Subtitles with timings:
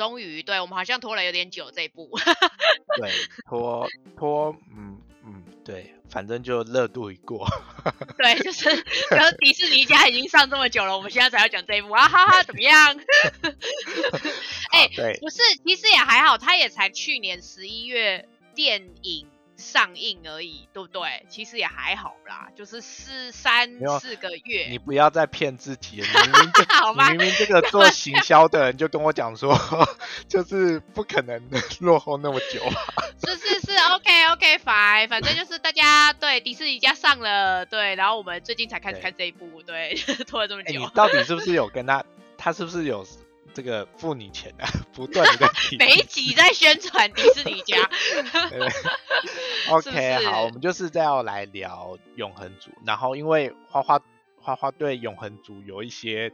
[0.00, 2.08] 终于，对我们好像拖了有点久这一步。
[2.96, 3.12] 对，
[3.46, 7.46] 拖拖，嗯嗯，对，反正就热度已过。
[8.16, 8.70] 对，就是，
[9.10, 12.96] 然后迪士尼家已经上这么久了，我们现在才要讲这一部啊，哈哈，怎么样？
[14.72, 14.88] 哎，
[15.20, 19.28] 不是，其实也还好，他也才去年十一月电影。
[19.60, 21.24] 上映而已，对不对？
[21.28, 23.70] 其实也还好啦，就是四三
[24.00, 24.66] 四个月。
[24.68, 29.56] 你不要再骗自己了， 明明这明明这个做行销的人就跟我讲说，
[30.26, 31.40] 就是不可能
[31.80, 32.60] 落后那么久。
[33.22, 39.94] 是是是，OK OK fine，反正就是大家对迪士尼家上了，对，然后我们最近才开始看这一部，对，
[40.26, 40.80] 拖了这么久。
[40.80, 42.02] 你到底是不是有跟他？
[42.38, 43.06] 他是不是有？
[43.60, 44.64] 这个付你钱的，
[44.94, 45.46] 不断的
[45.78, 47.76] 每一集在宣传迪士尼家。
[49.68, 54.00] OK，好，我们就是在要来聊永恒族，然后因为花花
[54.40, 56.32] 花花对永恒族有一些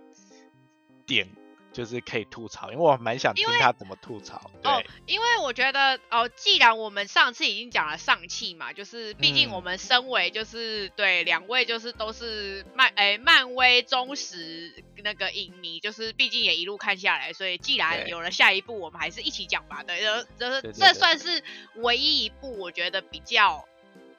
[1.04, 1.28] 点。
[1.76, 4.50] 就是可以吐槽，因为我蛮想听他怎么吐槽。
[4.64, 19.82] 哦，因为我觉得哦，既然我们上次已经讲了上汽嘛，就是毕竟我们身为就是对两位就是都是漫诶漫威忠实那个影迷，就是毕竟也一路看下来，所以既然有了下一部，我们还是一起讲吧。
[19.82, 20.00] 对，
[20.38, 23.62] 就是这算是唯一一部我觉得比较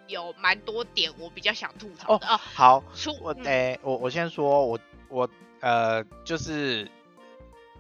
[0.06, 2.38] 有蛮多点我比较想吐槽的哦。
[2.38, 5.28] 好，出我诶我我先说，我我
[5.62, 6.88] 呃就是。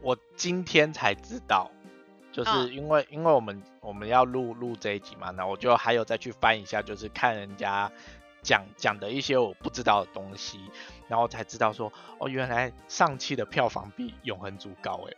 [0.07, 1.69] 我今天才知道，
[2.31, 7.91] 就是因为因为我们我们要录录这一集嘛，那我就还有再去翻一下，就是看人家
[8.41, 10.61] 讲讲的一些我不知道的东西，
[11.09, 15.13] 然后才知道说，哦，原来上期的票房比永恒族高哎。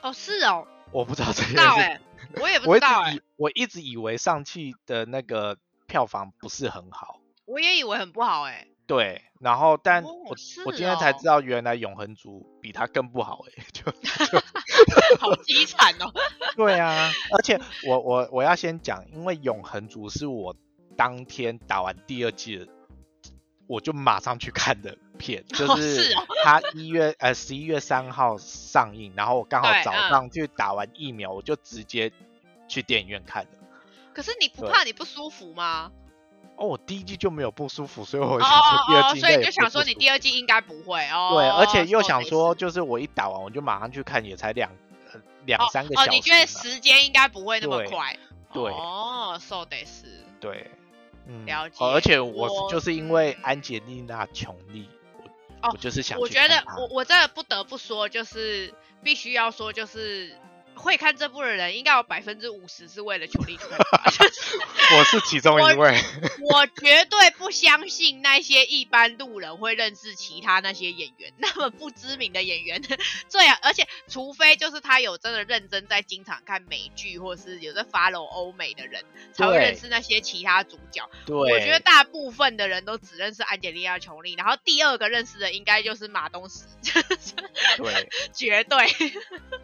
[0.00, 0.66] 哦，是哦。
[0.90, 2.00] 我不知道这件事。
[2.40, 3.18] 我也不知道哎。
[3.36, 7.20] 我一直以为上汽的那个票房不是很好。
[7.44, 8.68] 我也以为很不好哎。
[8.90, 13.84] 对，然后但我我今天才知道，原来永恒族比他更不好哎，就
[15.20, 16.12] 好凄惨哦。
[16.56, 20.56] 对啊，而且我我我要先讲，因为永恒族是我
[20.96, 22.68] 当天打完第二季，
[23.68, 26.12] 我就马上去看的片，就是
[26.42, 32.10] 他一月呃十一月三号上映，然后我刚好早上去打完疫苗，我就直接
[32.66, 33.50] 去电影院看的。
[34.12, 35.92] 可是你不怕你不舒服吗？
[36.60, 41.30] 哦，我第一季就没有不舒服，所以我想说第二季所以就想说你第二季应该不会哦。
[41.32, 44.70] 对，而且又想说，就是我一打完我就马上去看，也才两
[45.46, 46.10] 两三个小时。
[46.10, 48.14] 哦，你觉得时间应该不会那么快？
[48.52, 48.62] 对。
[48.72, 50.04] 哦，so 得是。
[50.38, 50.70] 对，
[51.26, 51.76] 嗯，了解。
[51.82, 54.86] 而且我就是因为安吉丽娜·琼丽，
[55.62, 56.20] 我我就是想。
[56.20, 60.36] 我觉得我我真的不得不说，就是必须要说，就是。
[60.80, 63.68] 会看这部的人，应该有百分之五十是为了裘力看。
[64.98, 65.94] 我是其中一位。
[66.50, 72.82] 我绝对不相信那些一般路人会认识其他那些演员，那么不知名的演员。
[73.28, 81.08] 这样，而且除非就是他有真的认真在经常看美剧，或是有在 follow 欧美的人，才会认识那些其他主角。
[81.26, 86.64] 对，我觉得大部分的人都只认识安吉丽亚·琼丽，然后第二个认识的应该就是马东石。
[87.76, 88.86] 对，绝对。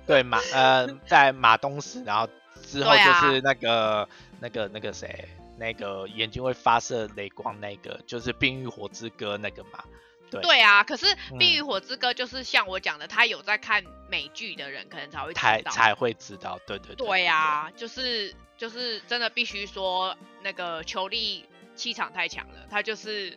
[0.07, 0.87] 对马，呃。
[1.07, 2.29] 在马东石，然后
[2.63, 4.09] 之后就是那个
[4.41, 5.29] 那个那个谁，
[5.59, 9.83] 那个眼睛会发射雷光那个，就是《冰与火之歌》那个嘛。
[10.31, 11.07] 对对啊，可是
[11.39, 16.59] 《冰与火之歌》就是像我讲的，他有在看美剧的人可能才会才才会知道。
[16.67, 17.07] 对对对。
[17.07, 21.45] 对啊，就是就是真的必须说，那个球力
[21.75, 23.37] 气场太强了，他就是。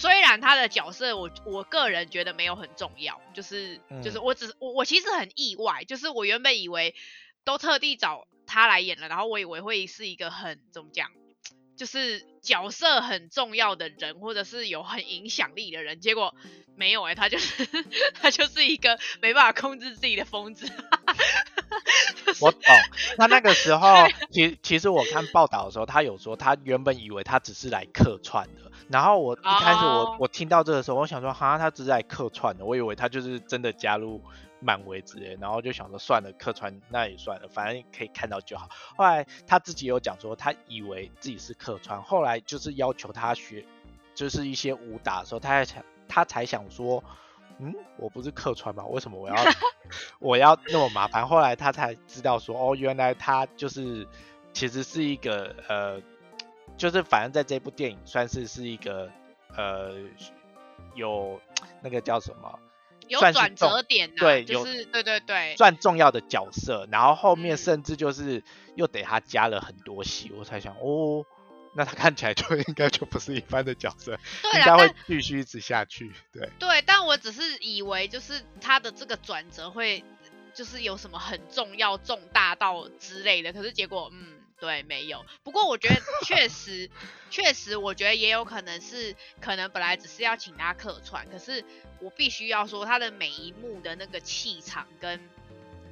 [0.00, 6.94] 虽然他的角色，我我个人觉得没有很重要，就是就是我只我我其实很意外，就是我原本以为
[7.42, 11.10] 都特地找他来演了，然后我以为会是一个很怎么讲，
[11.78, 16.34] 就是角色很重要的人，或者是有很影响力的人，结果
[16.76, 17.64] 没有哎，他就是
[18.20, 20.68] 他就是一个没办法控制自己的疯子。
[22.40, 22.60] 我懂，
[23.16, 34.20] 他那个时候，其其实我看报道的时候，他有说他原本以为他只是来客串的，然后我一开始我我听到这个时候，我想说哈，他只是来客串的，我以为他就是真的加入
[34.60, 38.68] 漫威之类，然后就想说算了，客串那也算了，反正可以看到就好。
[38.96, 43.64] 后来他自己有讲说，他以为自己是客串，后来就是要求他学，
[44.14, 47.02] 就是一些武打的时候，他才想他才想说。
[47.60, 48.84] 嗯，我不是客串吗？
[48.86, 49.34] 为什么我要
[50.20, 51.26] 我要那么麻烦？
[51.26, 54.06] 后来他才知道说，哦，原来他就是
[54.52, 56.00] 其实是一个呃，
[56.76, 59.10] 就是反正在这部电影算是是一个
[59.56, 59.92] 呃
[60.94, 61.40] 有
[61.82, 62.60] 那个叫什么，
[63.08, 66.86] 有转折点，对，就是对对对，算重要的角色。
[66.90, 68.42] 然后后面甚至就是
[68.76, 71.24] 又给他加了很多戏，我才想哦。
[71.74, 74.12] 那他看起来就 应该就不是一般的角色，
[74.54, 76.10] 应该会继续一直下去。
[76.32, 80.02] 对对，但我只是以为就是他的这个转折会
[80.54, 83.52] 就是有什么很重要、重大到之类的。
[83.52, 85.24] 可是结果，嗯，对，没有。
[85.42, 86.90] 不过我觉得确实，
[87.30, 91.64] 确实，我觉得也有可能是，可能本来只是要请他客串，可是
[92.00, 95.20] 我必须要说，他的每一幕的那个气场跟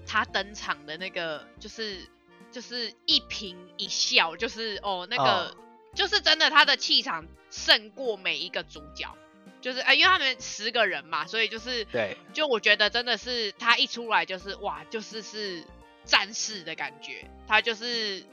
[0.07, 2.07] 他登场的那个，就是
[2.51, 5.57] 就是一颦一笑，就是哦，那个
[5.95, 9.17] 就是真的，他的气场胜过每一个主角。
[9.59, 15.65] 就是啊，因为他们十个人嘛，所以就是对，就我觉得真的是他一出来就是哇，就是是
[16.05, 18.25] 战士的感觉，他就是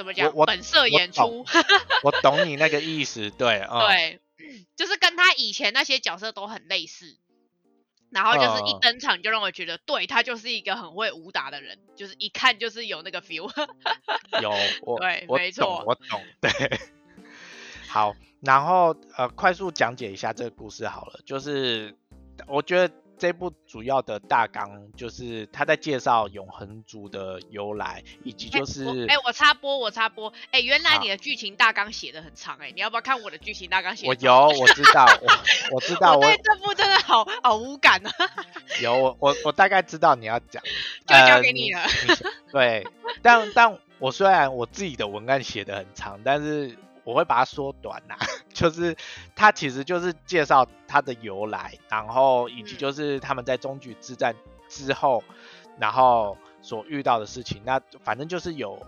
[0.00, 1.44] 怎么讲，本色演出。
[2.02, 4.18] 我懂你那个意思，对， 对，
[4.74, 7.18] 就是跟他以前那些角色都很类似，
[8.08, 13.52] 然后就是一登场就让我觉得，对他就是一个很会武打的人，就是一看就是有那个 feel。
[14.40, 14.50] 有，
[14.80, 16.50] 我对，没错，我懂，对。
[17.86, 21.20] 好，然后呃，快速讲解一下这个故事好了。
[21.26, 21.94] 就是
[22.46, 34.06] 我觉得这部主要的大纲就是他在介绍永恒族的由来，以及就是哎，我插播，我插播，哎，原来你的剧情大纲写的很长，哎，你要不要看我的剧情大纲写？
[34.08, 35.28] 我有，我知道，我
[35.76, 38.10] 我知道，我对这部真的好好无感啊。
[38.82, 40.62] 有，我我我大概知道你要讲，
[41.06, 41.82] 就交给你了。
[42.50, 42.86] 对，
[43.20, 46.74] 但但我虽然我自己的文案写的很长，但是。
[47.10, 48.14] 我会把它缩短呐，
[48.54, 48.96] 就是
[49.34, 54.34] 它其实就是介绍它的由来，然后以及就是他们在中局之战
[54.68, 55.24] 之后，
[55.78, 57.62] 然后所遇到的事情。
[57.64, 58.80] 那反正就是有，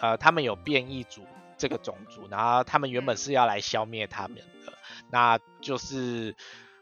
[0.00, 1.22] 呃，他们有变异族
[1.58, 4.72] 这个种族，然后他们原本是要来消灭他们的，
[5.10, 6.34] 那就是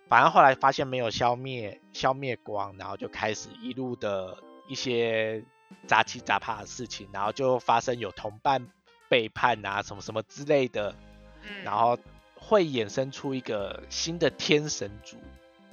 [0.09, 4.39] 反正后来发现没有消灭消灭光，然后就开始一路的
[4.69, 5.45] 一些
[5.87, 8.69] 杂七杂八的事情，然后就发生有同伴。
[9.11, 10.95] 背叛啊，什么什么之类的，
[11.43, 11.65] 嗯。
[11.65, 11.99] 然后
[12.37, 15.19] 会衍生出一个新的天神族，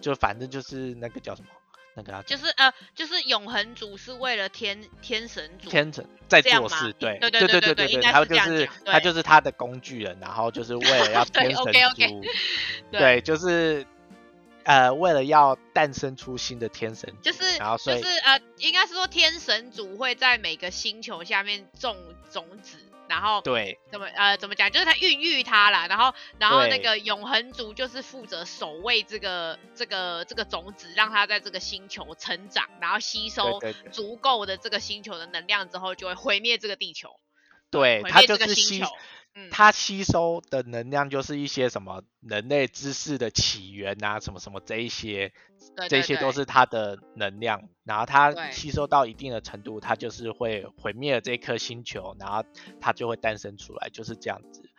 [0.02, 1.48] 就反正就是那个叫什么，
[1.94, 11.64] 那个就是呃，就是永恒族是为了天天神族，天神在做事，对对对对对对，他就是他就是他的工具人，然后就是为了要 天神
[11.96, 12.22] 族，
[12.92, 13.86] 对，就是
[14.64, 21.96] 呃，为了要诞生出新的天神，就是就是呃，应该是说天神族会在每个星球下面种
[22.30, 22.78] 种子。
[23.08, 24.72] 然后对，怎么呃怎么讲？
[24.72, 33.60] 就是他孕育他啦，然后然后那个永恒族就是负责守卫这个这个这个种子，让它在这个星球成长，然后吸收
[33.92, 37.20] 足够的这个星球的能量之后，就会毁灭这个地球。
[37.70, 38.84] 对，它就是吸。
[39.52, 45.32] 它吸收的能量就是一些什么人类知识的起源啊，什么什么这一些，
[45.90, 47.70] 这些都是它的能量。
[47.84, 52.44] 然后它吸收到一定的程度，它就是会毁灭了这颗星球，然后
[52.82, 54.70] 它就会诞生出来，就是这样子。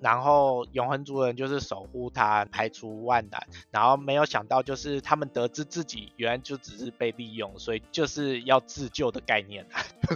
[0.00, 3.46] 然后永恒族人就是守护他，排除万难。
[3.70, 9.66] 然后没有想到，就是他们得知自己原来就只是被利用，所以就是要自救的概念，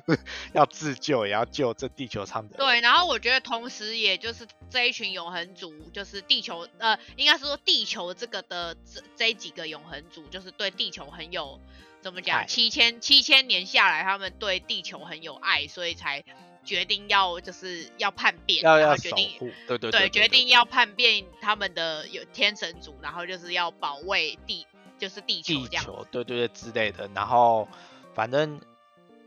[0.52, 2.56] 要自救也要救这地球上的。
[2.56, 11.60] 对，然后我觉得同时也就是这一群永恒族，就是地球呃，应该是说地球这个的这这几个永恒族，就是对地球很有
[12.00, 12.46] 怎么讲？
[12.46, 16.24] 七千七千年下来，他们对地球很有爱，所以才。
[16.64, 24.66] 决定要就是要叛变，要要决定对对对，决定要叛变他们的有天神族，然后就是要保卫地，
[24.98, 27.08] 就是地球地球，对对对之类的。
[27.14, 27.68] 然后
[28.14, 28.60] 反正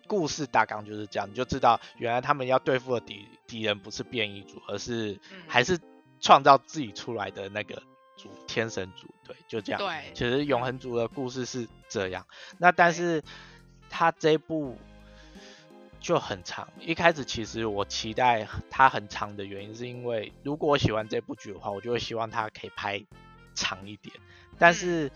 [0.07, 5.79] 故事大纲就是这样，你就知道原来他们要对付的敌敌人不是变异族，而是还是
[6.19, 7.81] 创造自己出来的那个
[8.15, 9.07] 族天神族。
[9.23, 9.79] 对，就这样。
[9.79, 12.25] 对，其实永恒族的故事是这样。
[12.57, 13.23] 那但是
[13.89, 14.75] 他这部。
[16.07, 16.65] 就很长。
[16.79, 23.03] 一开始其实我期待它很长的原因，是因为如果我喜欢这部剧的话，我就会希望它可以拍
[23.53, 24.15] 长一点。
[24.57, 25.11] 但是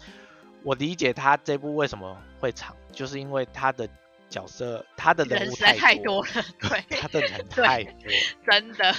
[0.63, 3.87] 我理解它这部为什么会长，就是因为它的
[4.29, 6.29] 角色、它的人物太多了，
[6.59, 7.93] 对，它的人 太多，
[8.45, 8.93] 真的，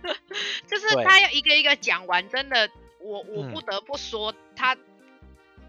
[0.66, 2.70] 就是他要一个一个讲完，真的，
[3.02, 4.74] 我我不得不说，他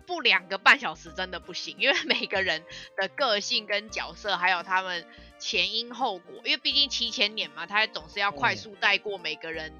[0.06, 2.64] 不两个半小时真的不行，因为每个人
[2.96, 5.06] 的个性跟角色，还有他们。
[5.40, 9.74] 前因后果，因为毕竟七千年嘛，他总是要快速带过每个人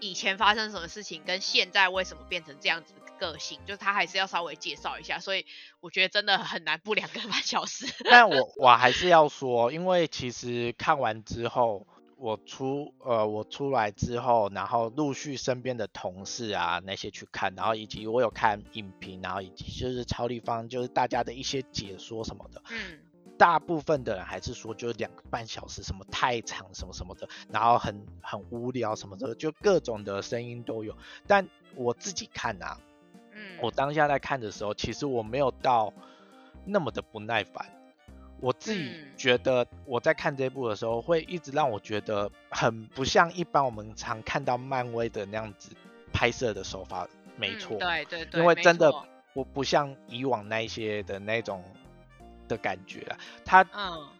[0.00, 5.46] 以前发生什么事情，跟现在为什么变成这样子个性，就是他还是要稍微介绍一下，所以
[5.80, 7.86] 我觉得真的很难不两个半小时。
[8.04, 11.86] 但我 我还是要说，因为其实看完之后，
[12.18, 23.00] 我出呃我出来之后，然后陆续身边的同事啊那些去看，然后以及我有看影评，然后以及就是超立方就是大家的一些解说什么的，嗯。
[23.38, 30.96] 大部分的人还是说，就两个半小时，什么太长，什么什么的，然后很很无聊什么的，就各种的声音都有。
[31.26, 32.78] 但我自己看啊，
[33.32, 35.92] 嗯，我当下在看的时候，其实我没有到
[36.64, 37.66] 那么的不耐烦。
[38.38, 45.70] 我自己觉得我在看这部的时候，会一直让我觉得很不像一般我们常看到漫威的那样子
[46.12, 47.08] 拍摄的手法。
[47.38, 48.92] 没错，对对对，因为真的
[49.32, 51.64] 不不像以往那一些的那种
[52.48, 53.66] 的感觉啊，他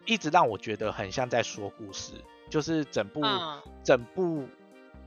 [0.05, 2.13] 一直让我觉得很像在说故事，
[2.49, 3.21] 就是整部
[3.83, 4.47] 整部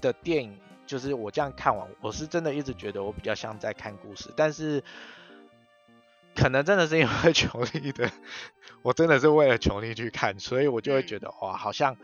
[0.01, 4.83] 的电影，就是我这样看完，我是真的一直觉得我比较像在看故事，但是。
[6.33, 8.09] 可能真的是因为 琼力的，
[8.83, 11.97] 我真的是为了琼力去看，所以我就会觉得哇，好像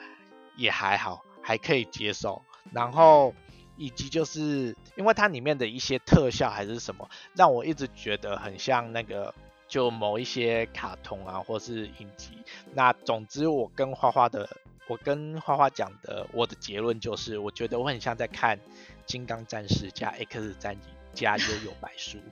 [0.57, 2.43] 也还好，还可以接受。
[2.73, 3.33] 然后
[3.77, 9.33] 以及就是因为它里面的一些特效还是什么，让我一直觉得很像那个
[9.69, 12.39] 就某一些卡通啊，或是影集。
[12.73, 14.49] 那总之，我跟花花的，
[14.89, 18.57] 我跟花花讲的，我的结论就是，我觉得我很像在看
[19.07, 22.19] 《金刚战士》加《X 战警》加《悠悠白书》。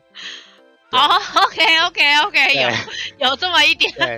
[0.92, 0.98] 哦
[1.46, 2.70] ，OK，OK，OK，有
[3.30, 3.92] 有这么一点。
[3.94, 4.16] 对，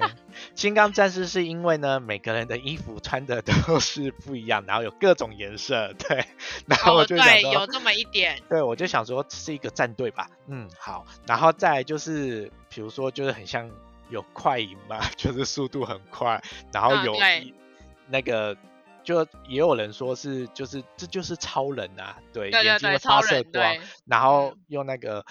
[0.54, 6.26] 金刚战士是因为呢，每个人的衣服穿的都 是不一样，然后有各种颜色，对。
[6.66, 8.42] 然后我就对，有这么一点。
[8.50, 10.28] 对，我就想说是一个战队吧。
[10.48, 11.06] 嗯，好。
[11.26, 13.70] 然后再就是，比如说，就是很像
[14.10, 16.40] 有快银嘛， 就是速度很快，
[16.72, 17.16] 然后有
[18.08, 18.56] 那个，
[19.02, 25.24] 就也有人说是，就是这就是超人啊，对，眼睛会发射光，然后用那个。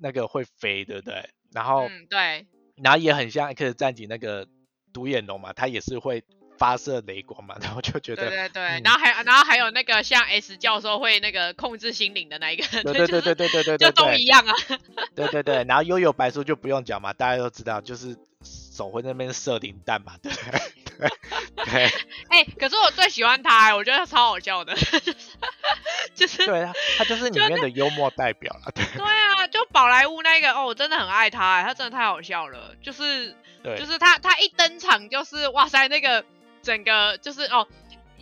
[0.00, 1.28] 那个会飞，对不对？
[1.50, 4.46] 然后，对，然后也很像 X 战警那个
[4.92, 6.22] 独眼龙嘛，它也是会
[6.58, 14.54] 发射雷光嘛，然后就觉得，对对对，然后还然后还有那个像 S 教授会那个控制心灵的那一个， 对对对对对对对，就都一样啊。
[15.14, 20.60] 对对对，然后悠悠白书就不用讲嘛，大家都知道，就是手会那边射零弹嘛，对不对？
[21.64, 21.84] 对。
[22.28, 24.74] 哎，可是我最喜欢他，我觉得他超好笑的，
[26.14, 28.84] 就是对啊，他就是里面的幽默代表了，对。
[28.96, 36.24] 对啊，就宝莱坞那个哦，我真的很爱他，他真的太好笑了，就是，对，就是他他一登场就是哇塞，那个
[36.68, 37.66] 整个就是哦，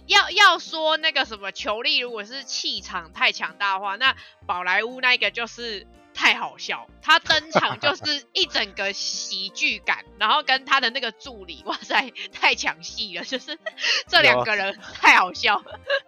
[0.07, 4.15] 要要说那个什么球力，如果是气场太强大的话，那
[4.47, 5.87] 宝莱坞那个就是。
[6.19, 13.59] 太好笑，他登场就 是一整个喜剧感，然后跟他的那个助理，哇塞，太抢戏了，就是
[14.09, 15.63] 这两个人太好笑。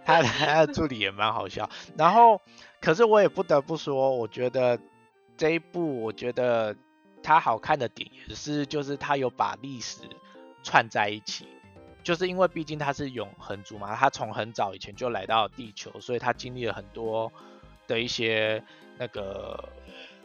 [0.06, 1.68] 他他的助理也蛮好笑，
[1.98, 2.40] 然后
[2.80, 4.80] 可是我也不得不说，我觉得
[5.36, 6.74] 这一部我觉得
[7.22, 9.98] 它好看的点也是，就是他有把历史
[10.62, 11.46] 串在一起，
[12.08, 17.30] 就是因为毕竟他是永恒族嘛，他从很早以前就来到地球，所以他经历了很多
[17.86, 18.64] 的一些
[18.96, 19.68] 那个。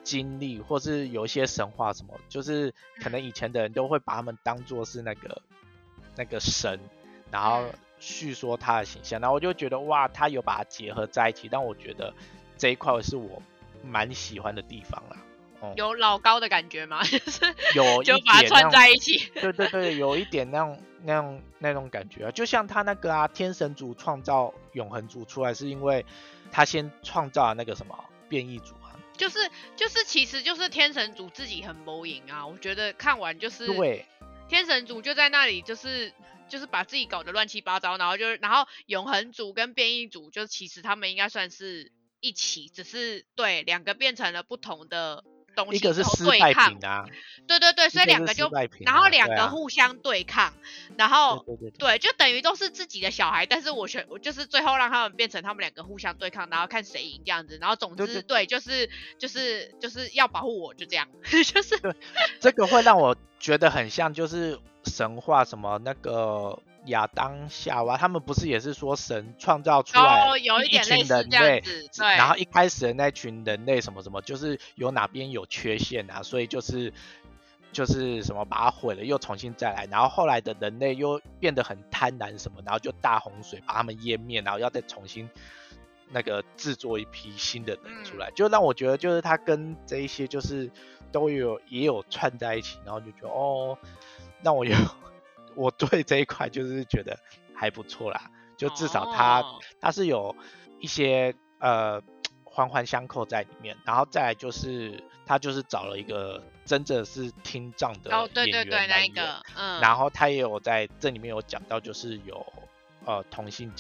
[0.05, 5.41] 经历，或是有一些神话什么，就是可能以前的人都会把他们当做是那个
[6.17, 6.77] 那个神，
[7.31, 7.63] 然后
[7.99, 12.13] 叙说他的形象，然后我就觉得哇，他有把它结合在一起，但我觉得
[12.57, 13.41] 这一块是我
[13.81, 15.15] 蛮喜欢的地方啦。
[15.77, 17.01] 有老高的感觉吗？
[17.07, 19.31] 就是有就把它串在一起。
[19.35, 26.05] 对对对，有一点那样那种那种感觉啊，就像他那个啊，天神族创造永恒族出来，是因为
[26.51, 28.95] 他先创造了那个什么变异族啊。
[29.17, 29.39] 就是
[29.75, 32.47] 就是，其实就是天神族自己很谋赢啊！
[32.47, 34.05] 我觉得看完就是，对，
[34.49, 36.11] 天神族就在那里，就是
[36.49, 41.91] 就是把自己搞得乱七八糟，然后就是然后永恒族跟变异族，就其实他们应该算是
[42.21, 45.23] 一起，只是对两个变成了不同的。
[45.71, 47.05] 一个是失败品啊，
[47.47, 48.49] 对对对，所以两个就，
[48.81, 50.53] 然后两个互相对抗，
[50.97, 51.45] 然后
[51.77, 61.79] 对，就等于都是自己的小孩，但是我选，我就是最后让他们变成他们两个互相对抗，然后看谁赢这样子，然后总之对，就是就是就是要保护我，就这样， 就是
[62.39, 66.59] 这个会让我觉得很像就是神话什么那个。
[66.87, 76.93] 亚当夏娃他们不是也是说神创造出来一群人类，对，然后一开始的那群人类什么什么，就是有哪边有缺陷啊，所以就是
[77.71, 85.29] 就是什么把它毁了，又重新再来，然后后来的人类又变得很贪婪什么，然后就大洪水把他们淹灭，然后要再重新
[86.09, 90.69] 那个制作一批新的人出来，就让我觉得就是他跟这一些就是
[91.11, 93.77] 都有也有串在一起，然后就觉得哦，
[94.41, 94.75] 让我有。
[95.55, 97.17] 我对这一块就是觉得
[97.53, 99.43] 还不错啦，就至少它
[99.79, 100.35] 它是有
[100.79, 102.01] 一些呃
[102.43, 108.09] 环环相扣在里面，然后再来就是他就是找了一个真正是听障的
[108.45, 109.13] 演员来演，
[109.55, 112.45] 嗯，然后他也有在这里面有讲到就是有
[113.05, 113.71] 呃同性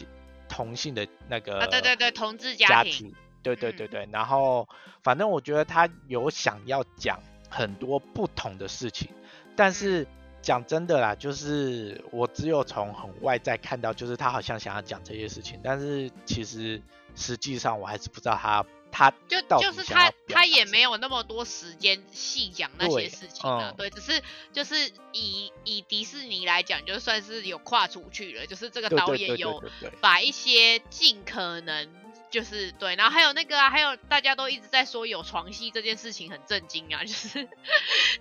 [0.49, 3.87] 同性的那个对对对同志家庭，对对对。
[3.87, 4.67] 对，然后
[5.03, 9.09] 反正我觉得他有想要讲很多不同的事情，
[9.55, 10.07] 但是。
[10.43, 16.79] 讲真的啦，就是我只有从很外在看到，就是他好像想要讲这些事情，但是其实
[17.15, 24.21] 实际上我还是不知道他他就就是他他也没有那么多时间细讲那些事情啊，对，只是
[24.51, 29.63] 就是以以迪士尼来讲，就算是有跨出去了，就是这个导演有
[30.01, 32.02] 把一些尽可能。
[32.33, 37.47] 就是对，然后还有那个啊，还有大家都一直在说有床戏这件事情很震惊啊，就是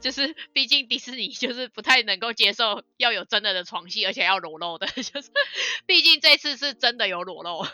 [0.03, 5.31] 就是，毕竟迪士尼就是不太能够接受要有真的的床戏，而且要裸露的，就是
[5.87, 7.65] 毕竟这次是真的有裸露，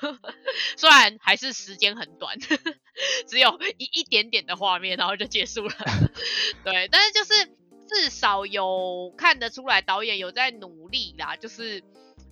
[0.77, 2.39] 虽然还是时间很短，
[3.27, 5.75] 只有一一点点的画面，然后就结束了。
[6.63, 7.47] 对，但是就是
[7.89, 11.83] 至少有看得出来导演有在努力啦，就是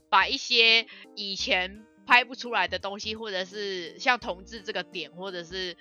[0.08, 0.86] 把一些
[1.16, 1.84] 以前。
[2.06, 5.76] 拍不出来的东西，或者是像同志这个点，或者是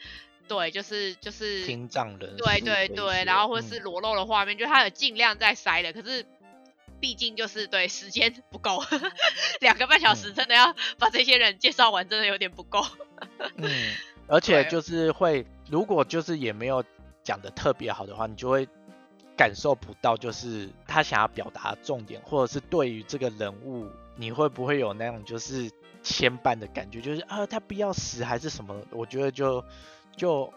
[0.48, 6.26] 对，就是就是听障人，对对对，然后或者是裸露的画面，就他有尽量在塞的，可是
[7.00, 8.84] 毕竟就是对时间不够，
[9.62, 12.84] 两个半小时真的要把这些人介绍完，真的有点不够。
[13.58, 13.94] 嗯，
[14.28, 16.84] 而且就是会，如果就是也没有
[17.24, 18.68] 讲的特别好的话，你就会
[19.38, 25.72] 感受不到，就是他想要表达重点，或者是对于这个人物，你会不会有那种就是。
[26.08, 28.80] 牵绊的感觉，就是啊，他不要死还是什么？
[28.92, 29.66] 我觉得就
[30.16, 30.54] 就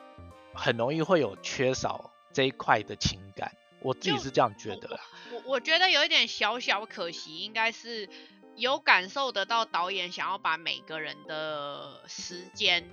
[0.52, 3.50] 很容易会有缺少这一块的情感，
[3.80, 5.00] 我自己是这样觉得啦。
[5.32, 8.10] 我我觉得有一点小小可惜，应该是
[8.56, 12.86] 有感受得到导演想要把每个人的时间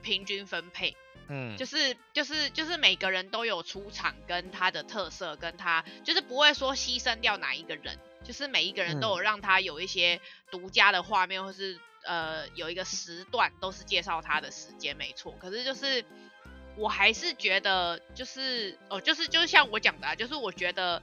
[0.00, 0.96] 平均分配，
[1.28, 10.20] 嗯，就是就是就是每个人都有出场跟他的特色，跟他就是不会说牺牲掉哪一个人，就是每一个人都有让他有一些
[10.52, 11.80] 独家的画面，或是。
[12.04, 15.34] 呃，有一个时段都是介绍他的时间，没错。
[15.38, 16.02] 可是就是，
[16.76, 21.02] 我还是觉得，就是哦，就是就是像我讲的，啊就是我觉得，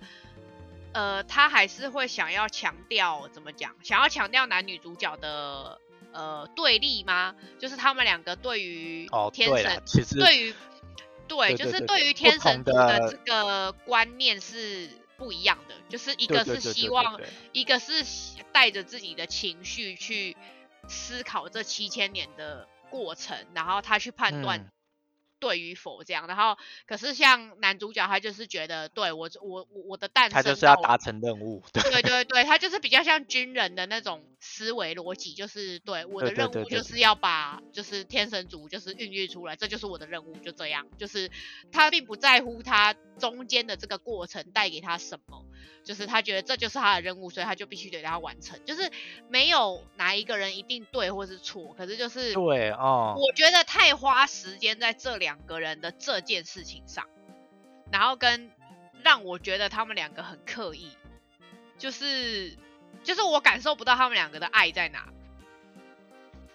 [0.93, 5.79] 呃，他还是会想要强调怎么讲，想要强调男女主角的
[6.11, 7.35] 呃对立吗？
[7.59, 10.55] 就是他们两个对于天神，其实对于
[11.27, 15.75] 对，就是对于天神族的这个观念是不一样的。
[15.89, 17.19] 就是一个是希望，
[17.51, 18.05] 一个是
[18.51, 20.35] 带着自己的情绪去。
[20.87, 24.69] 思考这七千年的过程，然后他去判断。
[25.37, 41.31] 对与否这样，然后可是像男主角他就是觉得，对我我我我的诞生，他就是要达成任务，对对对，他就是比较像军人的那种思维逻辑，就是对我的任务就是要把就是天神族就是孕育出来，这就是我的任务，就这样，就是
[41.71, 45.43] 他并不在乎他中间的这个过程带给他什么，
[45.83, 48.91] 就是他觉得这就是他的任务，所以他就必须得让他完成，就是
[49.27, 55.15] 没有哪一个人一定对或是错，可是就是对哦，我觉得太花时间在这。
[55.15, 57.07] 两个人的这件事情上，
[57.89, 58.51] 然后跟
[59.01, 60.91] 让我觉得他们两个很刻意，
[61.77, 62.57] 就是
[63.03, 65.07] 就是我感受不到他们两个的爱在哪，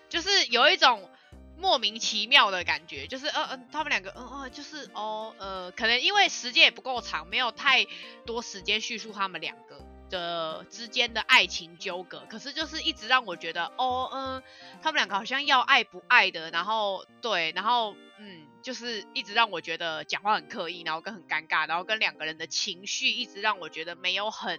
[0.08, 1.10] 就是有一种
[1.56, 7.86] 莫名其妙的感觉，就是呃呃，他们两个嗯嗯，就是哦呃，可能因为时间也不够长，没有太
[8.26, 9.84] 多时间叙述他们两个。
[10.10, 14.42] 的之间的爱情纠葛，可是就是一直让我觉得，哦，嗯，
[14.82, 24.58] 他们两个好像要爱不爱的，然后对，然后嗯，就是一直让我觉得讲话很刻意，然后跟很尴尬，然后跟两个人的情绪一直让我觉得没有很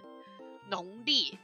[0.70, 1.38] 浓烈，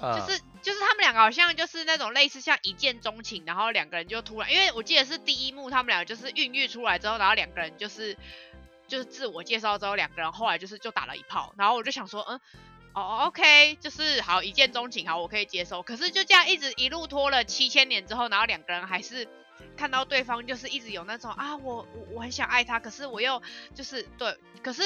[0.00, 8.16] 就是就是他们两个好像就是那种类似像一见钟情，然后两个人就突然，因为我记得是第一幕，他们两个就是孕育出来之后，然后两个人就是
[8.88, 12.40] 就是自我介绍之后，两个人后来就是就打了一炮，然后我就想说，嗯。
[12.92, 15.80] 哦，OK，就是好一见钟情，好，我可以接受。
[15.80, 19.28] 可是就这样一直一路拖了七千年之后，然后两个人还是
[19.76, 23.40] 看到对方，就是一直有那种啊，我我我很想爱他，可是我又
[23.76, 24.82] 就是对，可是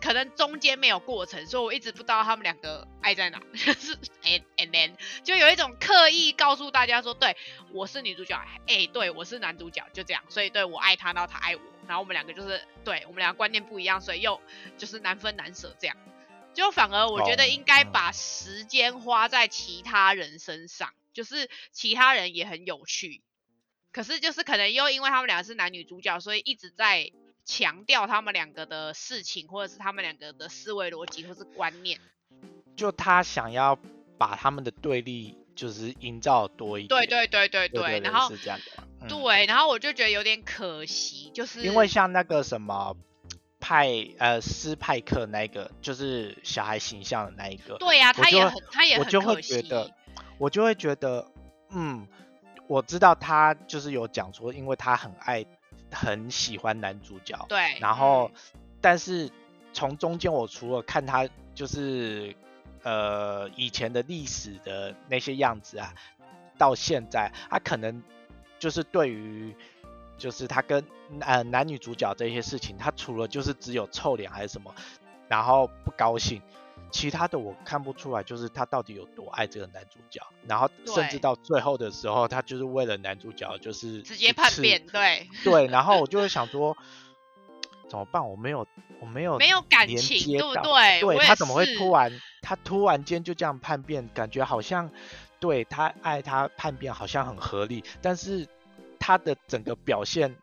[0.00, 3.40] 可能中间没有过程，所以我一直不知道他们两个爱在哪。
[3.52, 7.36] 就是，and and then 就有一种刻意告诉大家说，对
[7.72, 10.22] 我是女主角，哎，对我是男主角，就这样。
[10.28, 14.40] 所以对我爱他，然后他爱我，然后我们两个就是对我们两个观念不一样，所以又
[14.76, 15.96] 就是难分难舍这样。
[16.54, 23.22] 就反而我觉得应该把时间花在其他人身上，就是其他人也很有趣，
[23.92, 27.12] 可是就是可能又因为他们两个是男女主角，所以一直在
[27.48, 31.98] 强调他们两个的事情，或者是他们两个的思维逻辑或是观念。
[32.76, 33.76] 就他想要
[34.18, 36.88] 把他们的对立就是营造多一点。
[36.88, 39.08] 对对对对对，然后是这样的。
[39.08, 42.96] 对，然后我就觉得有点可惜，就是因为像那个什么。
[43.60, 49.90] 派呃斯派克那一个就是小孩形象的那一个，对呀，他也很他也很我就会觉得，
[50.38, 51.26] 我就会觉得，
[51.70, 52.06] 嗯，
[52.68, 55.44] 我知道他就是有讲说，因为他很爱
[55.90, 58.30] 很喜欢男主角，对，然后
[58.80, 59.30] 但是
[59.72, 62.34] 从中间我除了看他就是
[62.82, 65.92] 呃以前的历史的那些样子啊，
[66.56, 68.02] 到现在他可能
[68.58, 69.54] 就是对于
[70.16, 70.84] 就是他跟
[71.20, 74.74] 呃男女主角这些事情，他除了就是只有臭脸还是什么，
[75.28, 76.42] 然后不高兴，
[76.90, 86.76] 其他的我看不出来，就是他到底有多爱这个男主角，然后甚至到最后的时候，他就是为了男主角就是直接叛变，对对，然后我 就会想说。
[87.90, 88.28] 怎么办？
[88.28, 88.66] 我没有，
[89.00, 91.00] 我没有，没有感情，对不对？
[91.00, 94.90] 对他怎么会突然，他突然间就这样叛变，感觉好像
[95.40, 98.46] 对他爱他叛变好像很合理，但是
[98.98, 100.36] 他的整个表现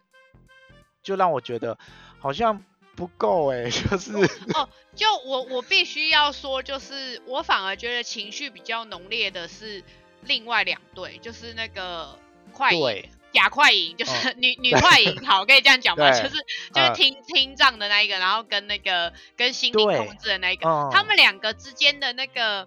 [1.03, 1.77] 就让我觉得
[2.17, 2.63] 好像
[2.95, 4.13] 不够哎， 就是
[4.53, 9.83] 哦，就我我必须要说，就是我反而觉得情绪比较浓烈的是
[10.21, 12.17] 另外两队，就是那个
[12.51, 13.09] 快银。
[13.33, 16.09] 假快银就是女 女快银，好，可以这样讲吗？
[16.11, 16.37] 就是
[16.73, 22.65] 就是听听障的那一个，然后跟那个跟心灵控制的那一个，他们两个之间的那个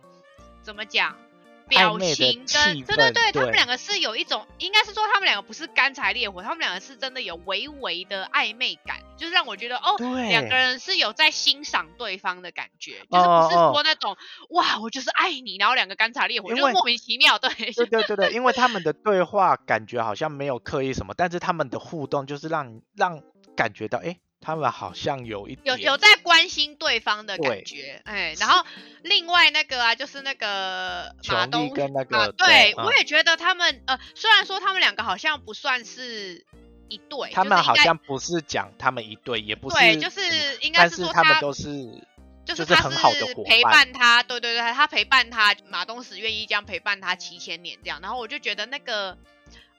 [0.60, 1.16] 怎么讲？
[1.68, 9.96] 表情跟对对对，他们两个是有一种，应该是说他们两个不是干柴烈火，他们两个是真的有微微的暧昧感，就是让我觉得哦，
[10.28, 14.16] 两个人是有在欣赏对方的感觉，就是不是说那种
[14.50, 23.22] 哇，我就是爱你，然后两个干柴烈火，就莫名其妙，对对对对对，因为他们的对话感觉好像没有刻意什么，但是他们的互动就是让让
[23.54, 24.16] 感觉到哎。
[24.40, 28.64] 他们好像有一有有在关心对方的感觉，哎，然后
[29.02, 36.44] 另外那个啊，就是那个马东跟那个，对我也觉得他们呃，虽然说他们两个好像不算是
[36.88, 40.20] 一对，他们好像不是讲他们一对，也不是，对，就是
[40.60, 42.02] 应该是说他们都是，
[42.44, 49.18] 就是他很好的陪伴他，对对对，他陪伴他，马东石愿意这样陪伴他七千年这样，然后我就觉得那个。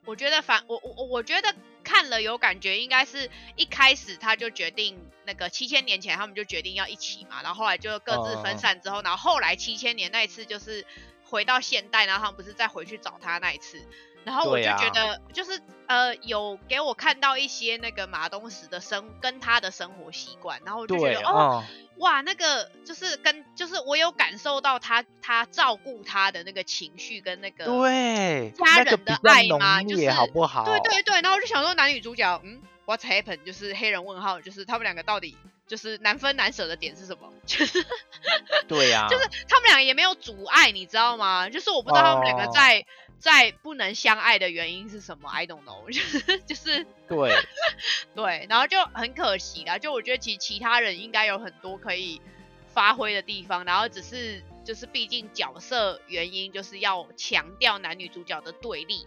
[0.05, 1.53] 我觉得反我我我觉得
[1.89, 10.85] 看了有感觉，应该是一开始他就决定那个七千年前他们就决定要一起嘛，然后后来就各自分散之后，然后后来七千年那一次就是
[11.23, 13.83] 回到现代，然后他们不是再回去找他那一次，
[14.29, 21.63] 然后我就觉得就是呃有给我看到一些那个马东石的生跟他的生活习惯，然后我就觉得哦。
[21.97, 29.83] 哇，那个就是跟就是我有感受到他他照顾他的那个情绪跟那个对家人的爱吗？
[29.83, 30.63] 就是好不好？
[30.63, 33.43] 对对对，然后我就想说男女主角，嗯，What's happened？
[33.43, 35.35] 就是黑人问号，就是他们两个到底
[35.67, 37.33] 就是难分难舍的点是什么？
[37.45, 37.85] 就是
[38.69, 41.49] 对呀，就是他们俩也没有阻碍，你知道吗？
[41.49, 42.85] 就是我不知道他们两个在。
[43.19, 47.35] 在不能相爱的原因是什么？I don't know， 就是就是对
[48.15, 49.77] 对，然后就很可惜啦。
[49.77, 52.21] 就我觉得其其他人应该有很多可以
[52.73, 59.05] 发挥的地方，然后只是就是毕竟角色原因，就是要强调男女主角的对立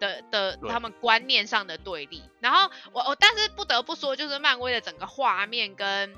[0.00, 2.22] 的的他们观念上的对立。
[2.40, 6.14] 然后我我但是不得不说，就是漫威的整个画面跟。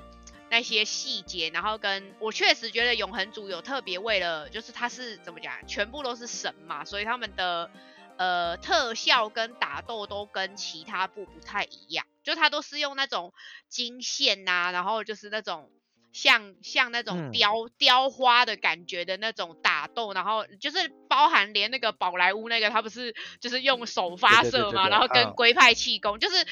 [0.49, 7.69] 那些细节，然后跟我确实觉得永恒族有特别为了，就是他是怎么讲，全部都是神嘛，所以他们的
[8.15, 13.33] 呃特效跟打斗都跟其他部不太一样，就他都是用那种
[13.67, 15.69] 金线呐，然后就是那种
[16.13, 26.47] 像像那种雕雕花的感觉的那种打斗，然后就是包含连那个宝莱坞那个他不是就是用手发射嘛，然后跟龟派气功就是。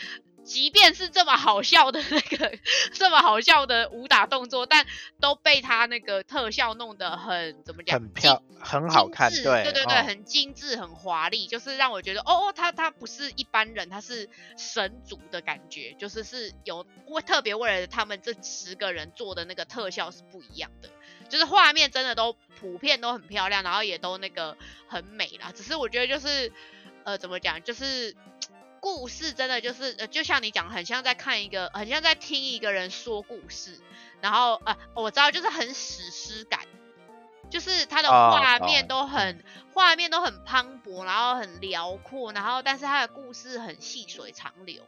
[0.45, 2.57] 即便是这么好笑的那个，
[2.93, 4.85] 这么好笑的武打动作，但
[5.19, 7.99] 都被他那个特效弄得很怎么讲？
[7.99, 20.89] 很漂，很好看，对对对对，很精致，很华丽，就是让我觉得，哦哦，他他不是一般人，他是神族的感觉，就是是有为特别为了他们这十个人做的那个特效是不一样的，
[21.27, 24.55] 就是画面真的都普遍都很漂亮，然后也都那个
[24.87, 25.51] 很美啦。
[25.55, 26.51] 只是我觉得就是
[27.03, 28.15] 呃，怎么讲，就是。
[28.85, 33.79] 故事真的就是，呃，就像你讲，很像在看一个，很像在听一个人说故事。
[34.21, 36.59] 然后，呃，我知道，就是很史诗感，
[37.49, 39.43] 就是它的画面都很，
[39.73, 44.83] 画面都很磅礴，然后很辽阔，然后但是它的故事很细水长流，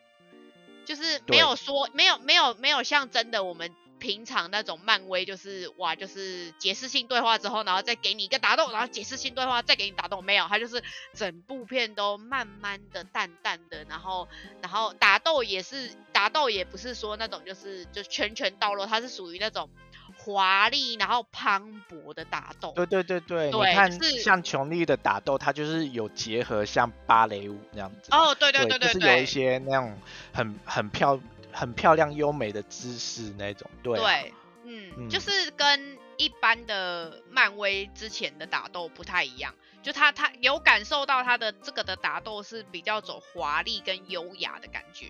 [0.85, 3.75] 就是没有说，没有，没有，没有像真的我们。
[3.99, 10.83] 平常那种漫威就是哇，就是解释性对话之后，然后再给你一个打斗，然后解释性对话再给你打斗，没有，他就是
[11.13, 14.27] 整部片都慢慢的、淡淡的，然后
[14.61, 19.69] 然后打斗也是打斗也不是说那种就是就拳拳到肉，它是属于那种
[20.17, 22.73] 华丽然后磅礴的打斗。
[22.75, 28.09] 对对对对，你看像琼丽的打斗，它就是有结合像芭蕾舞那样子。
[28.11, 29.99] 哦，对对对对，就是有一些那种
[30.33, 31.19] 很很漂。
[31.51, 34.33] 很漂亮优美的姿势那种，对，对，
[34.63, 45.07] 嗯，就是跟一般的漫威之前的打斗不太一样，就他他有感受到他的这个的打斗是比较走华丽跟优雅的感觉。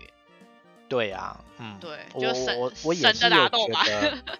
[0.88, 3.84] 对啊，嗯，对，就神我神的打斗吧。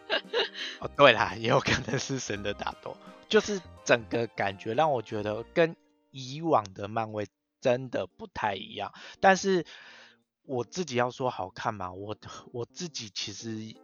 [0.80, 2.96] 哦，对啦，也有可能是神的打斗，
[3.28, 5.76] 就是整个感觉让我觉得跟
[6.10, 7.26] 以往的漫威
[7.60, 9.66] 真的不太一样，但是。
[10.48, 12.16] 我自己要说好看嘛，我
[12.52, 13.76] 我自己其实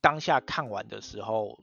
[0.00, 1.58] 当下看完的时候，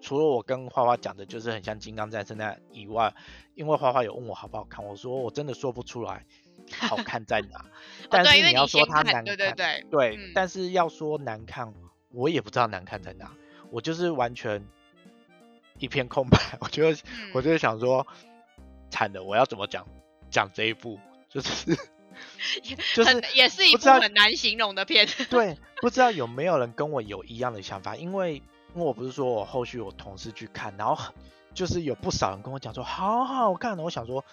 [0.00, 3.14] 除了我跟花花讲的，就是很像金刚战士那样以外，
[3.54, 6.26] 因为花花有问我好不好看，我说我真的说不出来
[6.76, 7.64] 好看在哪。
[8.10, 11.72] 但是你要说它难看，对对对，对，但是要说难看，
[12.10, 13.32] 我也不知道难看在哪，
[13.70, 14.66] 我就是完全
[15.78, 16.36] 一片空白。
[16.58, 16.82] 我就
[17.32, 18.04] 我就想说，
[18.90, 19.86] 惨的，我要怎么讲
[20.30, 21.78] 讲这一部，就是。
[22.94, 25.06] 就是也是一部很难形容的片。
[25.30, 27.96] 对，不知道有没有人跟我有一样的想法？
[27.96, 31.12] 因为因为我不是说我后续我同事去看，然后
[31.54, 33.82] 就是有不少人跟我讲说好好看的。
[33.82, 34.24] 我想说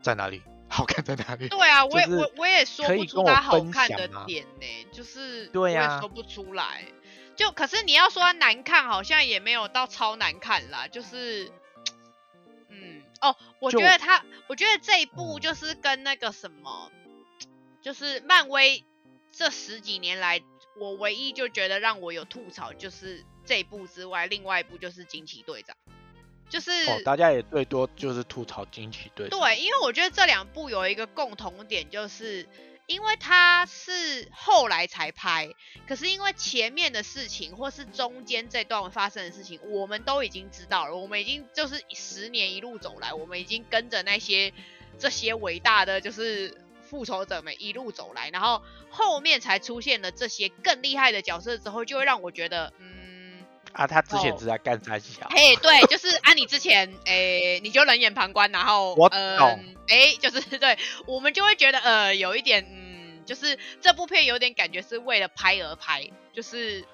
[0.00, 0.42] 在哪里？
[0.68, 1.48] 好看在哪里？
[1.48, 6.84] 对啊，我也我我也说不出它好看的点呢，就是对呀，说不出来。
[7.36, 11.50] 就可是你要说它难看，好像也没有到超难看啦，就是。
[12.74, 16.90] 嗯哦，我觉得他，我觉得这一部就是跟那个什么。
[17.82, 18.84] 就是漫威
[19.32, 20.40] 这十几年来，
[20.78, 25.74] 我唯一就觉得让我有吐槽，就是这一部之外，另外一部就是惊奇队长，
[26.48, 29.40] 就是大家也最多就是吐槽惊奇队长。
[29.40, 32.48] 对，因为我觉得这两部有一个共同点，就是
[32.86, 35.50] 因为它是后来才拍，
[35.88, 44.52] 可是因为前面的事情或是中间这段发生的事情，我们都已经知道了，我们已经就是十年一路走来，我们已经跟着那些
[44.98, 46.56] 这些伟大的就是。
[46.92, 55.26] 复仇者们一路走来，然后后面才出现了这些更厉害的角色之后，就会让我觉得，嗯，啊，他之前是在干啥？
[55.30, 66.84] 嘿，对，就是啊，你之前，诶，你就冷眼旁观，然后，我懂，哎，就是对，我们就会觉得，呃，有一点，嗯，就是这部片有点感觉是为了拍而拍，就是，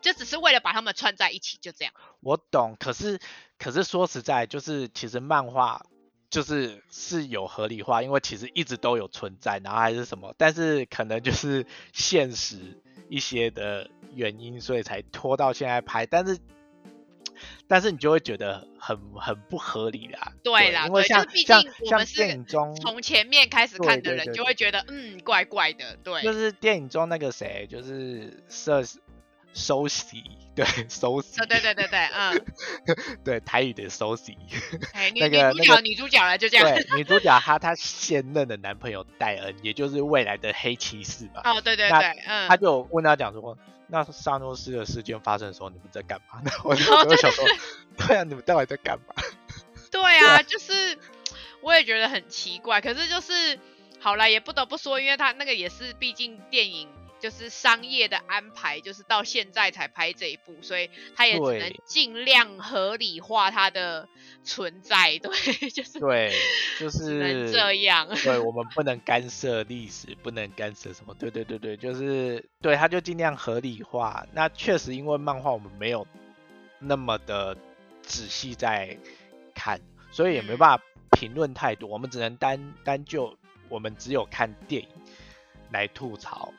[0.00, 1.92] 就只是为了把他们串在一起，就这样。
[2.20, 3.18] 我懂，可是，
[3.58, 5.84] 可是说实在，就是其实漫画。
[6.28, 12.58] 就是是有合理化，因为其实一直都有存在，然后还是什么，但是可能就是现实
[13.08, 16.04] 一些的原因，所以才拖到现在拍。
[16.06, 16.38] 但是，
[17.68, 20.32] 但是你就会觉得很很不合理啦。
[20.42, 25.96] 对啦，因为像像像电影中从前面开始看的人就会觉得嗯怪怪的。
[26.02, 28.82] 对，就是电影中那个谁，就是设
[29.56, 30.22] 收息。
[30.54, 31.36] 对，收息。
[31.36, 32.46] 对对对对，嗯，
[33.24, 34.36] 对台语的收息。
[34.92, 36.66] 哎，女 女主角女主角了，就这样。
[36.66, 41.42] 对，女主角她她现任的男朋友戴恩，也就是未来的黑骑士嘛。
[41.44, 42.48] 哦，对对对，嗯。
[42.48, 46.40] 他就问他讲说，那萨诺斯的事件发生的时候，你们在干嘛？
[46.44, 47.44] 那我就我想说，
[47.98, 49.14] 对啊，你们到底在干嘛？
[49.90, 50.98] 对啊，就是
[51.60, 53.58] 我也觉得很奇怪，可是就是
[54.00, 56.88] 好了，也不得不说，因为他那个也是，毕竟电影。
[57.26, 64.08] 就是商业的安排，就是到现在才拍这一部，所以他也只能尽量合理化它的
[64.44, 65.18] 存在。
[65.18, 65.32] 对，
[65.70, 66.32] 就是对，
[66.78, 68.06] 就是这样。
[68.22, 71.12] 对， 我们不能干涉历史，不能干涉什么。
[71.14, 74.24] 对对对对，就是对，他就尽量合理化。
[74.32, 76.06] 那确实，因为漫画我们没有
[76.78, 77.56] 那么的
[78.02, 78.96] 仔细在
[79.52, 79.80] 看，
[80.12, 81.88] 所以也没办法评论太多。
[81.88, 83.36] 我们只能单单就
[83.68, 84.88] 我们只有看电影
[85.72, 86.54] 来吐槽。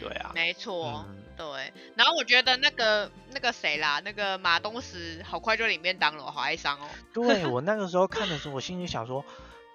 [0.00, 1.04] 对啊，没错，
[1.36, 1.72] 对。
[1.94, 6.88] 然后我觉得那个那个谁啦，那个马东石好快就领便当了，好哀伤哦。
[7.12, 9.24] 对我那个时候看的时候， 我心里想说，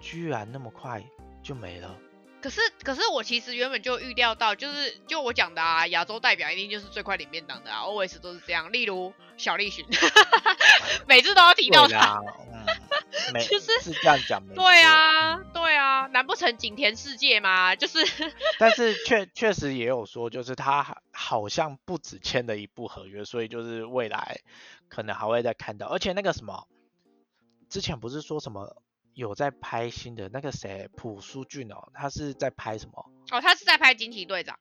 [0.00, 1.02] 居然那么快
[1.42, 1.96] 就没了。
[2.42, 8.72] 可是可是我其实原本就预料到，就是就我讲的啊，亚洲代表一定就是最快领便当的啊，always 都是这样。
[8.72, 9.86] 例如小栗旬，
[11.06, 12.20] 每次都要提到他。
[12.20, 12.32] 嗯
[13.48, 14.54] 就是是这样讲的。
[14.54, 17.74] 对啊，对啊，难不成景田世界吗？
[17.76, 17.98] 就是，
[18.58, 24.40] 但是确确实也有说，就是他好像不止签了一部合约，所以就是未来
[24.88, 25.88] 可能还会再看到。
[25.88, 26.66] 而且那个什么，
[27.68, 28.82] 之前不是说什么
[29.14, 33.10] 有在拍新的那个谁朴书俊哦，他是在拍什么？
[33.30, 34.58] 哦，他是在拍惊奇队长，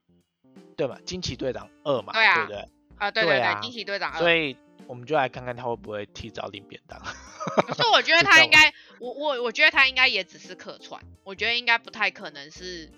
[0.76, 1.00] 对吧？
[1.06, 2.70] 惊奇队长二嘛，对啊，对不对？
[2.98, 4.20] 啊，对对对，惊奇队长二。
[4.20, 4.58] 所以。
[4.88, 7.00] 我们就来看看他会不会提早领便当。
[7.66, 12.92] 可是我觉得 他应该，我我我觉得他应该也只是客串，我觉得应该不太可能是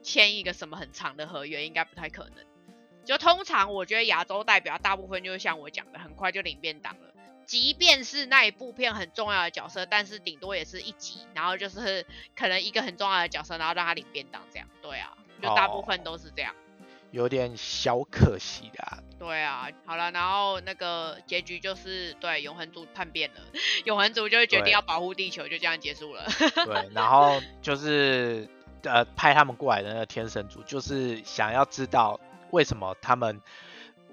[0.00, 2.44] 签一个什么很长的合约，应该不太可能。
[3.04, 6.99] 就通常我觉得亚洲代表大部分就是像我讲的，很快就领便当了。
[7.50, 14.68] 即便是那一部片很重要的角色，但是顶多也是一集，然后就是可能一个很重要的角色，然后让他领便当这样。
[14.80, 16.54] 对啊，就大部分都是这样。
[17.10, 19.02] 有点小可惜的。
[19.18, 23.40] 对啊，好了，然后那个结局就是对永恒族叛变了，
[23.84, 26.24] 永恒族就会决定要保护地球，就这样结束了。
[26.54, 28.48] 对，然后就是
[28.84, 32.20] 呃派他们过来的那个天神族，就是想要知道
[32.52, 33.40] 为什么他们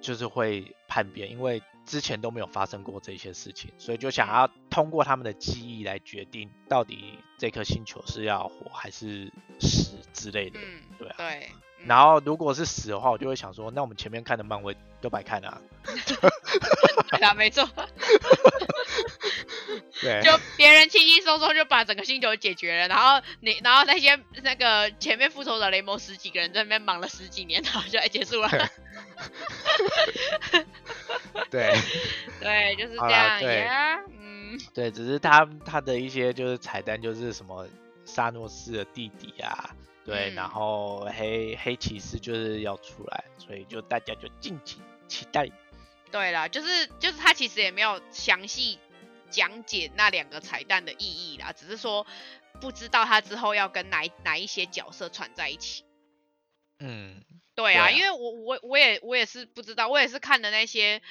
[0.02, 10.60] 就是会叛变，因为之前都没有发生过这些事情，所以就想要通过他们的记忆来决定到底这颗星球是要活还是死之类的。
[10.60, 11.16] 嗯，对啊。
[11.18, 11.50] 对。
[11.88, 15.62] 然后如果是死的话，我就会想说，那我们前面看的漫威都白看了。
[15.86, 17.68] 对啊，没错。
[20.02, 20.22] 对。
[20.22, 28.50] 就别人轻轻松松就把整个星球解决了，然后你，然后那些那个前面复仇者联盟十几个人在那边忙了十几年，然后就结束了。
[31.50, 31.74] 对。
[32.42, 33.40] 对，就是这样。
[33.40, 33.68] 对。
[34.20, 34.60] 嗯。
[34.74, 37.68] 对，只是他他的一些就是彩蛋，就是什么
[38.08, 39.76] 萨诺斯的弟弟啊。
[40.04, 45.50] 对，然后黑黑骑士就是要出来，所以就大家就敬请期待。
[46.10, 48.80] 对啦，就是就是他其实也没有详细
[49.30, 52.08] 讲解那两个彩蛋的意义啦，只是说
[52.62, 55.84] 不知道他之后要跟哪哪一些角色串在一起。
[56.80, 57.22] 嗯，
[57.54, 61.02] 对啊，因为我我我也我也是不知道，我也是看的那些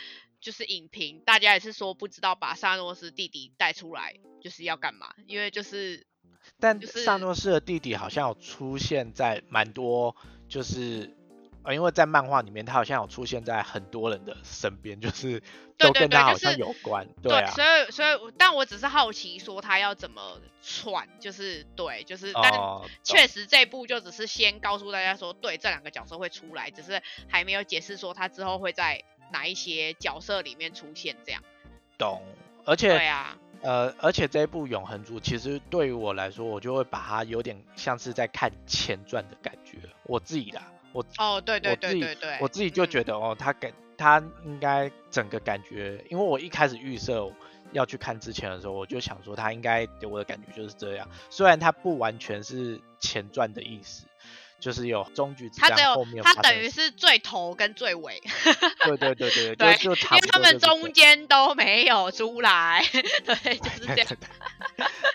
[0.41, 6.07] 就是影评，大家也是说不知道把萨诺斯弟弟带出来就是要干嘛，因为就是。
[6.59, 10.17] 但萨诺斯的弟弟好像有出现在蛮多，
[10.49, 11.15] 就是
[11.63, 15.43] 呃，因为在漫画里面他好像有出现在很多人的身边，就是
[15.77, 17.51] 都跟他好像有关，对啊。
[17.51, 22.53] 所以所以，但我只是好奇说他要怎么串，就是对，就是但
[23.03, 31.43] 确实这部就只是先告诉大家说，对，这两个角色会出来，只是还没有解释说他之后会在哪一些角色里面出现这样。
[31.99, 32.23] 懂，
[32.65, 33.37] 而且对啊。
[33.63, 39.79] 呃，而且这一部《永恒族》其实对于我来说，我就会把它有点像是在看前传的感觉。
[40.05, 47.31] 我自己啦，我哦，对对对对对，我自己就觉得哦，他感他应该整个感觉，因为我一开始预设
[47.73, 51.09] 要去看之前的时候，我就想说他应该给我的感觉就是这样。
[51.31, 54.07] 虽然他不完全是前传的意思。
[54.59, 58.21] 就是有中局，他只有他等于是最头跟最尾。
[58.85, 64.09] 对对对对对， 就因为他们中间都没有出来， 对，就是这样。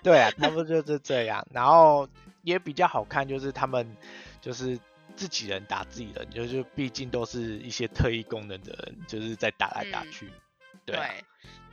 [0.03, 1.45] 对啊，差不多就是这样。
[1.51, 2.07] 然后
[2.43, 3.97] 也比较好看，就是他们
[4.41, 4.79] 就是
[5.15, 10.31] 自己人打自己人，就是毕竟都是一些特异功能的人，就是在打来打去。
[10.85, 10.97] 对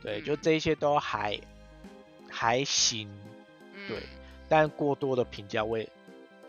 [0.01, 1.39] 对，就这些都还
[2.29, 3.09] 还行。
[3.87, 3.97] 对，
[4.49, 5.87] 但过多的评价我也。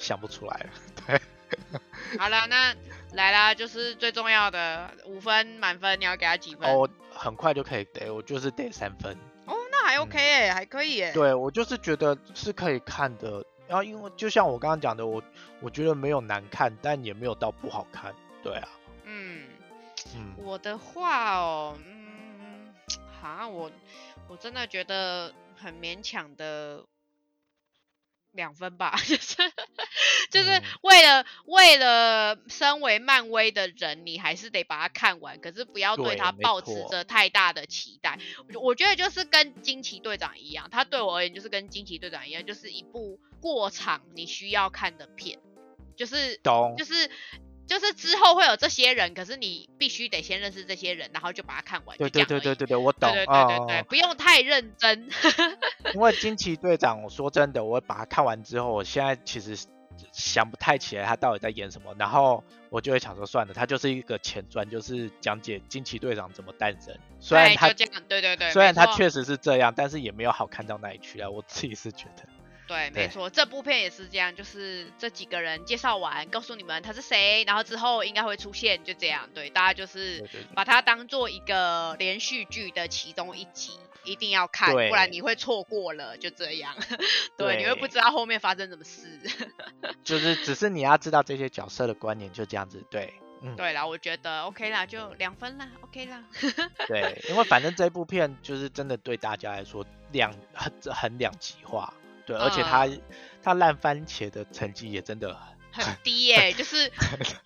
[0.00, 0.70] 想不出来了，
[1.06, 1.20] 对。
[2.16, 2.74] 好了，那
[3.12, 6.68] 来啦，就是最重要的五分满分，你要给他几分？
[6.70, 9.16] 哦，很快就可以得，我就是得三分。
[9.46, 11.10] 哦，那还 OK 哎，还可以哎。
[11.12, 15.20] 对，我就是觉得是可以看的，然后因为就像我刚刚讲的，我
[15.60, 18.68] 我觉得没有难看，但也没有到不好看，对啊。
[19.04, 19.48] 嗯
[20.14, 22.72] 嗯，我的话哦，嗯，
[23.20, 23.68] 好，我
[24.28, 26.84] 我真的觉得很勉强的。
[28.32, 29.36] 两分吧， 就是
[30.30, 38.18] 就是为了为了身为漫威的人，你还是得把它看完，可是不要对他抱持着太大的期待。
[38.54, 45.38] 我觉得就是跟惊奇队长一样，他对我而言就是跟惊奇队长一样，就是一部过场你需要看的片，
[45.96, 47.10] 就是懂，就是。
[47.70, 51.96] 就是之后会有这些人，可是你必须得先认识这些人，然后就把它看完。
[51.96, 53.08] 对对对对对对，我懂。
[53.12, 55.08] 对对对对，不用太认真。
[55.94, 59.56] 因为惊奇队长，我说真的，我把它看完之后，我现在其实
[60.10, 66.92] 想不太起来他到底在演什么，然后我就会想说，算了，他就是一个前传，就是讲解惊奇队长怎么诞生。
[67.20, 67.86] 虽然他对
[68.20, 72.24] 对对，虽然他确实是这样，但是也没有好看到哪里去啊，我自己是觉得。
[72.70, 79.28] 对，没错，这部片也是这样，就是这几个人介绍完，告诉你们他是谁，然后之后应该会出现，就这样。
[79.34, 83.72] 对，大家就是把它当做一个连续剧的其中一集，
[84.04, 86.76] 一定要看，不然你会错过了，就这样。
[87.36, 89.18] 对，你会不知道后面发生什么事。
[90.04, 92.84] 就是只是你要知道这些角色的观念，就这样子。
[92.88, 96.22] 对，嗯，对啦，我觉得 OK 啦，就两分啦，OK 啦。
[96.86, 101.92] 对，因为反正这部片就是真的对大家来说两很很两极化。
[102.30, 102.88] 对，而且他
[103.42, 105.36] 他烂番茄的成绩也真的
[105.72, 106.88] 很 低耶，就是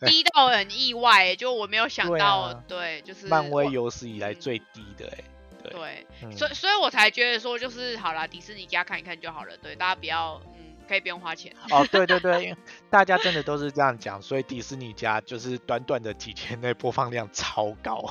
[0.01, 5.25] 低到很意外，就我没有想到，对，就是漫威有史以来最低的哎，
[5.63, 6.06] 对，
[6.37, 11.54] 所以所以我才觉得说，就是好啦，迪士尼家看一看就好了，对，大家不要，嗯，可以不用花钱。
[11.71, 12.56] 哦，对对对，因为
[12.90, 18.04] 大家真的都是这样讲，所以迪士尼家就是短短的几天内播放量超高。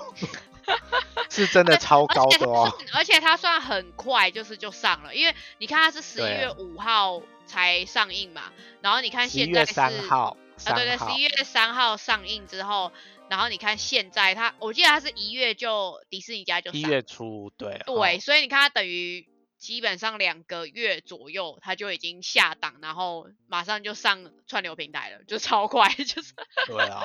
[1.34, 12.92] 是真的超高的哦，而且它算很快，就是就上了，因为你看它是十一月五号才上映嘛，然后你看现在是三号，啊对对，十一月三号上映之后，
[13.30, 19.28] 然后你看现在它，我记得它是一月就迪士尼家就一月初，对对，所以你看它等于
[19.64, 26.34] 基本上两个月左右，他就已经下档，然后马上就上串流平台了，就超快， 就是
[26.68, 27.02] 对啊，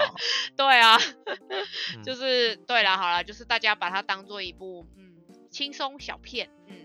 [0.56, 0.98] 对啊，
[2.04, 6.77] 就是对了，好了，就是大家把它当做一部嗯轻松小片，嗯。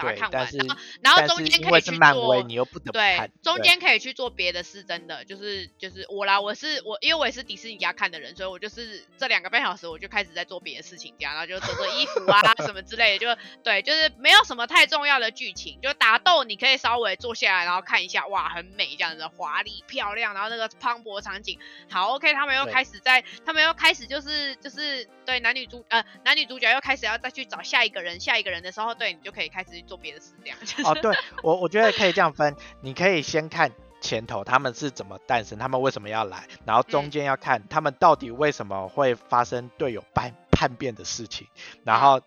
[0.00, 21.58] 把它看完，然后然后中间可以去做，你又不得对，中间可以去做别的事，真的就是就是我啦，我是我，因为我也是迪士尼家看的人，所以我就是这两个半小时我就开始在做别的事情，这样，然后就折折衣服啊 什么之类的，就对，就是没有什么太重要的剧情，就打斗你可以稍微坐下来然后看一下，哇，很美这样子，华丽漂亮，然后那个磅礴场景，
[21.90, 29.70] 好，OK，他们又开始在，他们又开始就是就是对男女主呃男女主角又开始要再去找下一个人，下一个人的时候，对你就可以开始。
[29.90, 30.56] 做别的事这样。
[30.86, 31.12] 哦，对
[31.42, 41.48] 我我觉得可以这样分，你可以先看前头他们是怎么诞生，他们为什么要来，然后中间要看他们到底为什么会发生队友叛叛变的事情，
[41.82, 42.20] 然后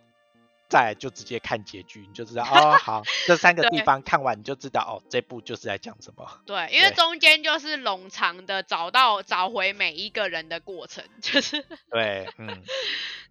[0.74, 6.28] 再就直接看结局，你就知道哦， 好，这三个地方看完你就知道哦，这部就是在讲什么。
[6.46, 12.64] 对，因为中间就是冗长的找到找回每一个人的过程， 就是对，嗯。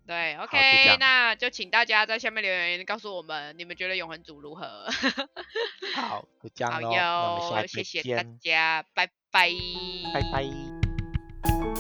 [0.05, 4.89] 对，OK，那就请大家在下面留言告诉我们，你们觉得永恒族如何？
[5.95, 9.51] 好，就这样喽，好哟，谢谢大家，拜拜，
[10.13, 11.72] 拜拜。